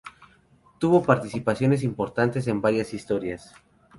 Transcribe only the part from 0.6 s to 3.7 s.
Tuvo participaciones importantes en varias historias.